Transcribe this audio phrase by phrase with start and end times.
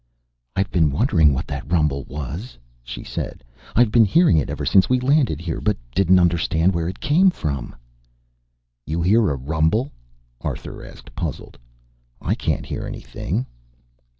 [0.55, 3.43] "I've been wondering what that rumble was," she said.
[3.75, 7.29] "I've been hearing it ever since we landed here, but didn't understand where it came
[7.29, 7.75] from."
[8.87, 9.91] "You hear a rumble?"
[10.41, 11.59] Arthur asked, puzzled.
[12.19, 13.45] "I can't hear anything."